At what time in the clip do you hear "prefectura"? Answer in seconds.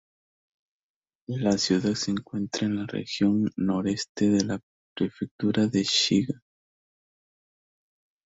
4.95-5.67